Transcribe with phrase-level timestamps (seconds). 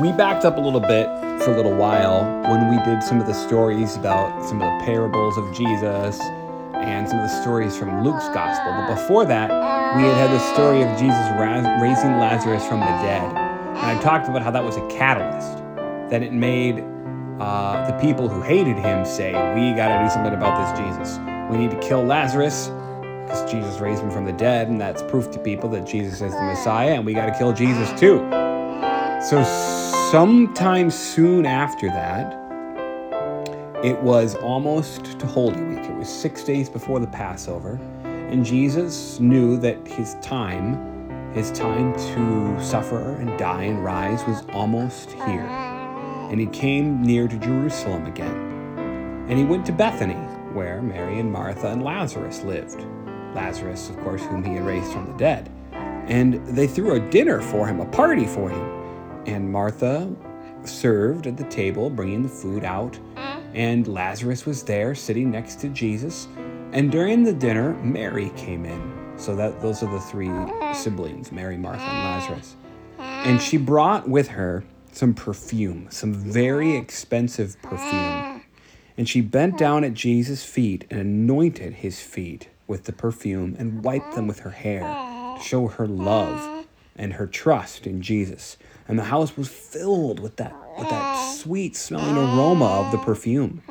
[0.00, 1.06] we backed up a little bit
[1.44, 4.84] for a little while when we did some of the stories about some of the
[4.86, 6.18] parables of Jesus
[6.72, 8.72] and some of the stories from Luke's gospel.
[8.72, 9.50] But before that,
[9.96, 13.28] we had had the story of Jesus ra- raising Lazarus from the dead.
[13.28, 15.58] And I talked about how that was a catalyst,
[16.10, 16.82] that it made
[17.38, 21.18] uh, the people who hated him say, We got to do something about this Jesus.
[21.50, 22.68] We need to kill Lazarus
[23.26, 26.32] because Jesus raised him from the dead, and that's proof to people that Jesus is
[26.32, 28.39] the Messiah, and we got to kill Jesus too.
[29.20, 29.44] So,
[30.10, 32.32] sometime soon after that,
[33.84, 35.84] it was almost to Holy Week.
[35.84, 41.92] It was six days before the Passover, and Jesus knew that his time, his time
[42.14, 45.46] to suffer and die and rise, was almost here.
[46.30, 49.26] And he came near to Jerusalem again.
[49.28, 50.14] And he went to Bethany,
[50.54, 52.86] where Mary and Martha and Lazarus lived.
[53.34, 55.50] Lazarus, of course, whom he had raised from the dead.
[56.06, 58.79] And they threw a dinner for him, a party for him.
[59.26, 60.14] And Martha
[60.64, 63.40] served at the table, bringing the food out mm-hmm.
[63.54, 66.28] and Lazarus was there sitting next to Jesus.
[66.72, 69.00] And during the dinner, Mary came in.
[69.16, 70.72] So that those are the three mm-hmm.
[70.72, 72.32] siblings, Mary, Martha, and mm-hmm.
[72.32, 72.56] Lazarus.
[72.98, 78.42] And she brought with her some perfume, some very expensive perfume.
[78.96, 83.84] And she bent down at Jesus' feet and anointed his feet with the perfume and
[83.84, 88.56] wiped them with her hair to show her love and her trust in Jesus.
[88.90, 93.62] And the house was filled with that with that sweet smelling aroma of the perfume.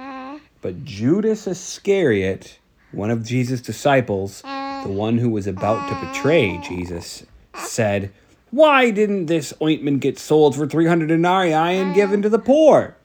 [0.62, 2.60] But Judas Iscariot,
[2.92, 8.12] one of Jesus' disciples, the one who was about to betray Jesus, said,
[8.52, 12.96] Why didn't this ointment get sold for 300 denarii and given to the poor?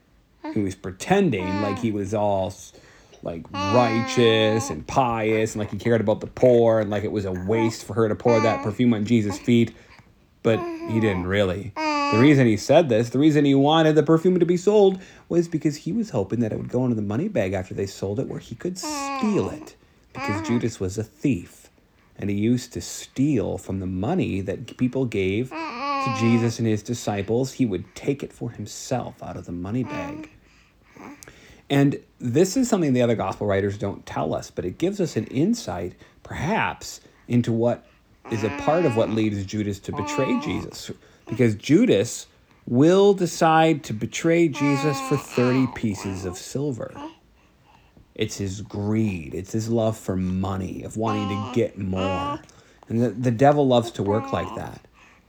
[0.53, 2.55] He was pretending like he was all
[3.23, 7.25] like righteous and pious and like he cared about the poor and like it was
[7.25, 9.75] a waste for her to pour that perfume on Jesus' feet.
[10.43, 10.59] But
[10.91, 11.73] he didn't really.
[12.15, 15.49] The reason he said this, the reason he wanted the perfume to be sold, was
[15.49, 18.21] because he was hoping that it would go into the money bag after they sold
[18.21, 19.75] it where he could steal it.
[20.13, 21.71] Because Judas was a thief.
[22.17, 26.85] And he used to steal from the money that people gave to Jesus and his
[26.85, 27.55] disciples.
[27.55, 30.31] He would take it for himself out of the money bag.
[31.69, 35.17] And this is something the other gospel writers don't tell us, but it gives us
[35.17, 37.85] an insight, perhaps, into what
[38.31, 40.93] is a part of what leads Judas to betray Jesus.
[41.27, 42.27] Because Judas
[42.67, 46.95] will decide to betray Jesus for 30 pieces of silver.
[48.15, 52.41] It's his greed, it's his love for money, of wanting to get more.
[52.89, 54.81] And the, the devil loves to work like that.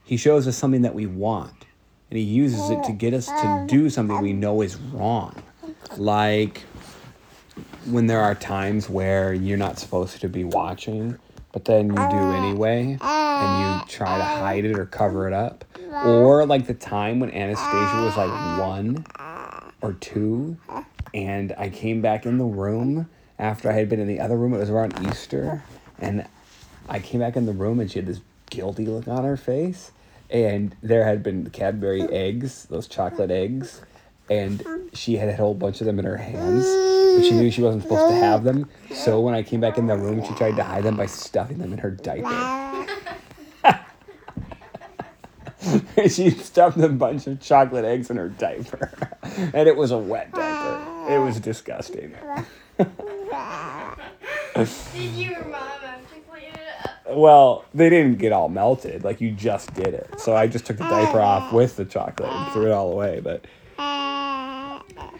[0.03, 1.65] He shows us something that we want,
[2.11, 5.41] and he uses it to get us to do something we know is wrong.
[5.97, 6.61] Like
[7.85, 11.17] when there are times where you're not supposed to be watching,
[11.55, 14.85] but then you do uh, anyway, and you uh, try to uh, hide it or
[14.85, 15.63] cover it up.
[16.03, 19.05] Or like the time when Anastasia was like one
[19.79, 20.57] or two,
[21.13, 24.53] and I came back in the room after I had been in the other room.
[24.53, 25.63] It was around Easter,
[25.97, 26.27] and
[26.89, 29.93] I came back in the room, and she had this guilty look on her face.
[30.29, 33.81] And there had been Cadbury eggs, those chocolate eggs,
[34.29, 34.61] and
[34.91, 36.65] she had a whole bunch of them in her hands,
[37.15, 38.69] but she knew she wasn't supposed to have them.
[38.93, 41.57] So when I came back in the room, she tried to hide them by stuffing
[41.57, 42.87] them in her diaper.
[46.09, 48.91] she stuffed a bunch of chocolate eggs in her diaper,
[49.23, 51.13] and it was a wet diaper.
[51.13, 52.15] It was disgusting.
[54.55, 57.15] Did your mom actually clean it up?
[57.15, 60.09] Well, they didn't get all melted, like you just did it.
[60.19, 63.19] So I just took the diaper off with the chocolate and threw it all away.
[63.21, 63.45] But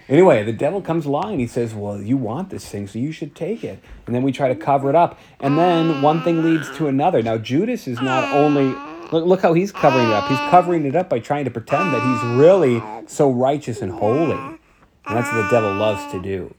[0.10, 3.12] anyway, the devil comes along and he says, Well, you want this thing, so you
[3.12, 3.80] should take it.
[4.06, 5.20] And then we try to cover it up.
[5.40, 7.22] And then one thing leads to another.
[7.22, 8.76] Now, Judas is not only.
[9.12, 10.28] Look, look how he's covering it up.
[10.28, 14.32] He's covering it up by trying to pretend that he's really so righteous and holy.
[14.32, 16.56] And that's what the devil loves to do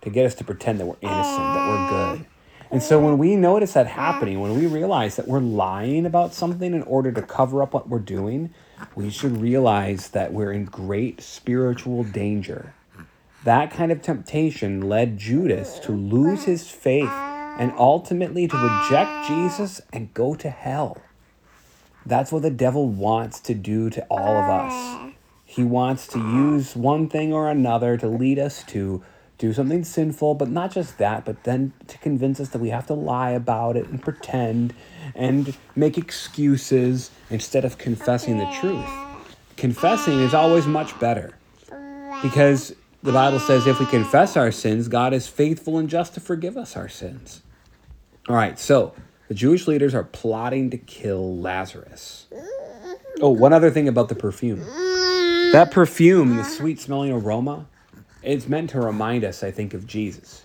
[0.00, 2.26] to get us to pretend that we're innocent, that we're good.
[2.70, 6.74] And so when we notice that happening, when we realize that we're lying about something
[6.74, 8.52] in order to cover up what we're doing,
[8.96, 12.74] we should realize that we're in great spiritual danger.
[13.44, 19.82] That kind of temptation led Judas to lose his faith and ultimately to reject Jesus
[19.92, 21.02] and go to hell.
[22.06, 25.12] That's what the devil wants to do to all of us.
[25.44, 29.02] He wants to use one thing or another to lead us to
[29.36, 32.86] do something sinful, but not just that, but then to convince us that we have
[32.86, 34.74] to lie about it and pretend
[35.14, 38.88] and make excuses instead of confessing the truth.
[39.56, 41.34] Confessing is always much better
[42.22, 42.74] because
[43.04, 46.56] the Bible says if we confess our sins, God is faithful and just to forgive
[46.56, 47.42] us our sins.
[48.30, 48.94] All right, so
[49.28, 52.26] the Jewish leaders are plotting to kill Lazarus.
[53.20, 54.60] Oh, one other thing about the perfume.
[55.52, 57.66] That perfume, the sweet smelling aroma,
[58.22, 60.43] it's meant to remind us, I think, of Jesus.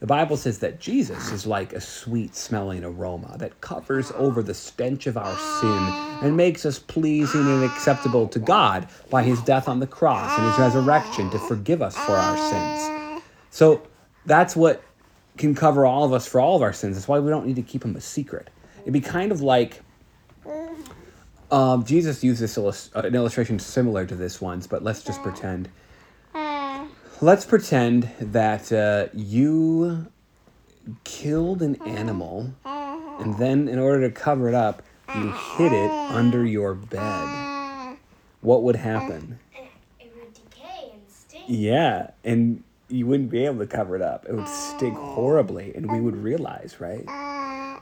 [0.00, 4.52] The Bible says that Jesus is like a sweet smelling aroma that covers over the
[4.52, 5.88] stench of our sin
[6.22, 10.46] and makes us pleasing and acceptable to God by his death on the cross and
[10.46, 13.22] his resurrection to forgive us for our sins.
[13.50, 13.82] So
[14.26, 14.82] that's what
[15.38, 16.96] can cover all of us for all of our sins.
[16.96, 18.50] That's why we don't need to keep them a secret.
[18.82, 19.80] It'd be kind of like
[21.50, 25.22] um, Jesus used this illus- uh, an illustration similar to this once, but let's just
[25.22, 25.68] pretend.
[27.20, 30.08] Let's pretend that uh, you
[31.04, 34.82] killed an animal, and then in order to cover it up,
[35.14, 37.96] you hid it under your bed.
[38.40, 39.38] What would happen?
[40.00, 41.44] It would decay and stink.
[41.46, 44.26] Yeah, and you wouldn't be able to cover it up.
[44.28, 47.06] It would stink horribly, and we would realize, right?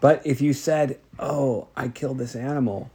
[0.01, 2.91] But if you said, Oh, I killed this animal,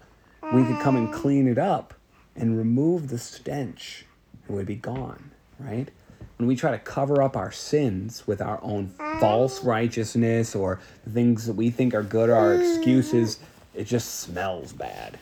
[0.54, 1.96] we could come and clean it up
[2.36, 4.06] and remove the stench.
[4.48, 5.90] It would be gone, right?
[6.38, 8.90] When we try to cover up our sins with our own
[9.20, 9.68] false ah.
[9.68, 12.76] righteousness or the things that we think are good or our mm.
[12.76, 13.40] excuses,
[13.74, 15.18] it just smells bad.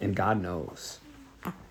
[0.00, 0.98] And God knows.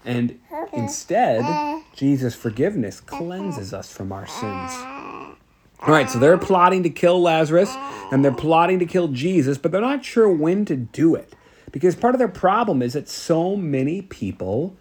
[0.06, 0.40] And
[0.72, 1.82] instead, uh.
[1.96, 4.28] Jesus' forgiveness cleanses us from our uh.
[4.28, 5.38] sins.
[5.80, 7.70] All right, so they're plotting to kill Lazarus
[8.12, 11.34] and they're plotting to kill Jesus, but they're not sure when to do it.
[11.72, 14.76] Because part of their problem is that so many people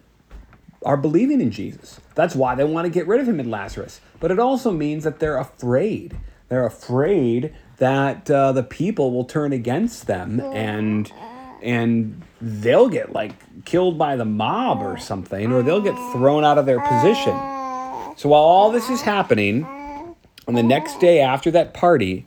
[0.87, 1.99] are believing in Jesus.
[2.15, 3.99] That's why they want to get rid of him and Lazarus.
[4.21, 6.15] But it also means that they're afraid.
[6.47, 11.11] They're afraid that uh, the people will turn against them and
[11.61, 13.33] and they'll get like
[13.65, 17.35] killed by the mob or something, or they'll get thrown out of their position.
[18.15, 19.65] So while all this is happening,
[20.47, 22.25] on the next day after that party,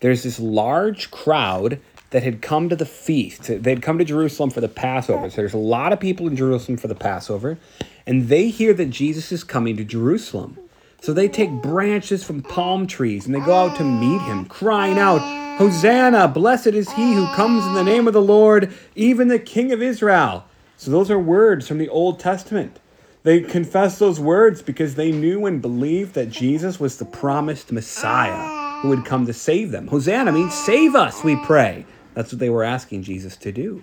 [0.00, 1.78] there's this large crowd
[2.10, 3.44] that had come to the feast.
[3.62, 5.30] They'd come to Jerusalem for the Passover.
[5.30, 7.58] So there's a lot of people in Jerusalem for the Passover,
[8.06, 10.58] and they hear that Jesus is coming to Jerusalem.
[11.00, 14.98] So they take branches from palm trees and they go out to meet him, crying
[14.98, 15.20] out,
[15.56, 16.28] Hosanna!
[16.28, 19.82] Blessed is he who comes in the name of the Lord, even the King of
[19.82, 20.44] Israel.
[20.76, 22.80] So those are words from the Old Testament.
[23.22, 28.80] They confessed those words because they knew and believed that Jesus was the promised Messiah
[28.80, 29.88] who would come to save them.
[29.88, 31.84] Hosanna means save us, we pray.
[32.14, 33.82] That's what they were asking Jesus to do.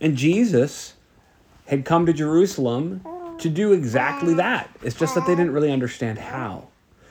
[0.00, 0.94] And Jesus
[1.66, 3.02] had come to Jerusalem
[3.38, 4.68] to do exactly that.
[4.82, 6.68] It's just that they didn't really understand how.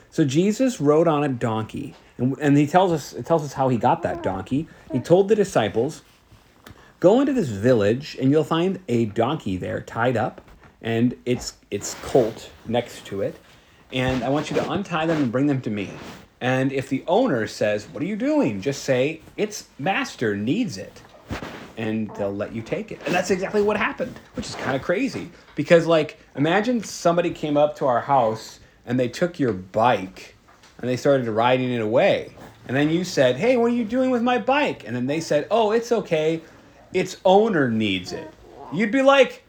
[0.09, 3.69] So Jesus rode on a donkey, and, and he tells us it tells us how
[3.69, 4.67] he got that donkey.
[4.91, 6.01] He told the disciples,
[6.99, 10.41] "Go into this village, and you'll find a donkey there tied up,
[10.81, 13.35] and its its colt next to it,
[13.91, 15.91] and I want you to untie them and bring them to me."
[16.39, 18.61] And if the owner says, What are you doing?
[18.61, 21.01] Just say, Its master needs it.
[21.77, 22.99] And they'll let you take it.
[23.05, 25.29] And that's exactly what happened, which is kind of crazy.
[25.55, 30.35] Because, like, imagine somebody came up to our house and they took your bike
[30.79, 32.33] and they started riding it away.
[32.67, 34.85] And then you said, Hey, what are you doing with my bike?
[34.85, 36.41] And then they said, Oh, it's okay.
[36.93, 38.31] Its owner needs it.
[38.73, 39.43] You'd be like,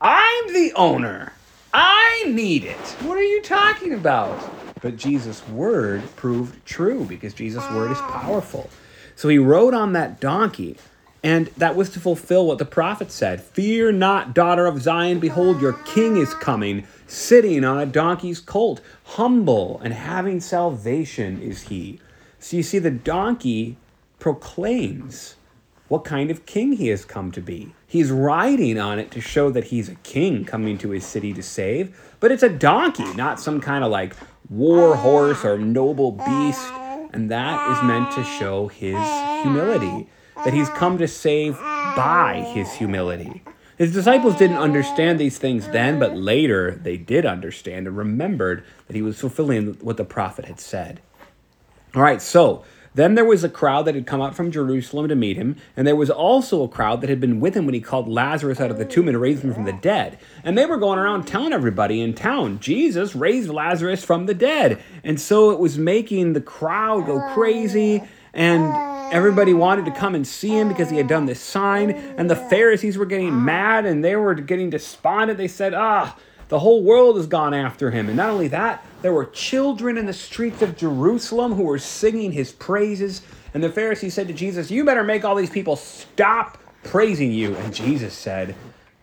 [0.00, 1.32] I'm the owner.
[1.72, 2.76] I need it.
[3.02, 4.38] What are you talking about?
[4.86, 8.70] But Jesus' word proved true because Jesus' word is powerful.
[9.16, 10.76] So he rode on that donkey,
[11.24, 15.60] and that was to fulfill what the prophet said Fear not, daughter of Zion, behold,
[15.60, 18.80] your king is coming, sitting on a donkey's colt.
[19.02, 21.98] Humble and having salvation is he.
[22.38, 23.78] So you see, the donkey
[24.20, 25.34] proclaims
[25.88, 27.74] what kind of king he has come to be.
[27.86, 31.42] He's riding on it to show that he's a king coming to his city to
[31.42, 34.14] save, but it's a donkey, not some kind of like
[34.50, 36.70] war horse or noble beast.
[37.12, 38.98] And that is meant to show his
[39.42, 40.08] humility,
[40.44, 43.42] that he's come to save by his humility.
[43.78, 48.96] His disciples didn't understand these things then, but later they did understand and remembered that
[48.96, 51.00] he was fulfilling what the prophet had said.
[51.94, 52.64] All right, so
[52.96, 55.86] then there was a crowd that had come out from Jerusalem to meet him, and
[55.86, 58.70] there was also a crowd that had been with him when he called Lazarus out
[58.70, 60.18] of the tomb and raised him from the dead.
[60.42, 64.82] And they were going around telling everybody in town, Jesus raised Lazarus from the dead.
[65.04, 68.64] And so it was making the crowd go crazy, and
[69.12, 71.90] everybody wanted to come and see him because he had done this sign.
[71.90, 75.38] And the Pharisees were getting mad and they were getting despondent.
[75.38, 76.16] They said, Ah,
[76.48, 78.06] the whole world has gone after him.
[78.08, 82.32] And not only that, there were children in the streets of Jerusalem who were singing
[82.32, 83.22] his praises.
[83.54, 87.56] And the Pharisees said to Jesus, You better make all these people stop praising you.
[87.56, 88.54] And Jesus said,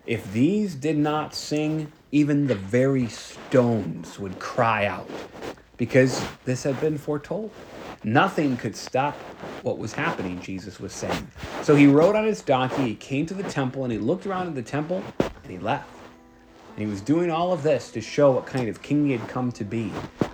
[0.05, 5.09] If these did not sing, even the very stones would cry out.
[5.75, 7.51] Because this had been foretold.
[8.05, 9.15] Nothing could stop
[9.63, 11.27] what was happening, Jesus was saying.
[11.61, 14.47] So he rode on his donkey, he came to the temple, and he looked around
[14.47, 15.92] at the temple, and he left.
[16.75, 19.27] And he was doing all of this to show what kind of king he had
[19.29, 19.91] come to be,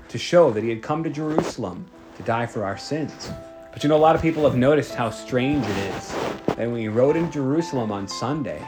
[0.08, 3.30] to show that he had come to Jerusalem to die for our sins.
[3.74, 6.12] But you know, a lot of people have noticed how strange it is
[6.48, 8.66] that when he rode in Jerusalem on Sunday,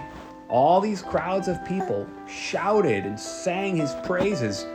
[0.49, 4.65] all these crowds of people shouted and sang his praises.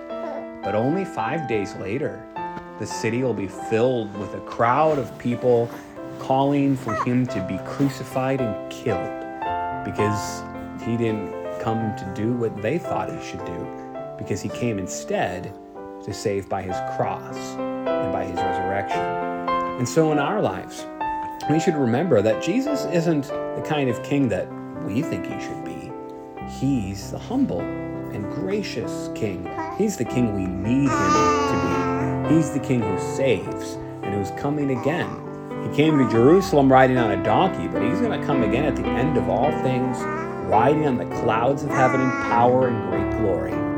[0.62, 2.26] But only five days later,
[2.78, 5.70] the city will be filled with a crowd of people
[6.18, 9.12] calling for him to be crucified and killed
[9.84, 10.42] because
[10.82, 13.66] he didn't come to do what they thought he should do,
[14.16, 15.52] because he came instead
[16.04, 19.00] to save by his cross and by his resurrection.
[19.00, 20.86] And so in our lives,
[21.50, 24.46] we should remember that Jesus isn't the kind of king that
[24.84, 25.90] we think he should be.
[26.60, 29.50] He's the humble and gracious king.
[29.76, 31.12] He's the king we need him
[31.50, 32.34] to be.
[32.36, 33.72] He's the king who saves
[34.04, 35.10] and who's coming again.
[35.68, 38.76] He came to Jerusalem riding on a donkey, but he's going to come again at
[38.76, 39.98] the end of all things,
[40.46, 43.75] riding on the clouds of heaven in power and great glory.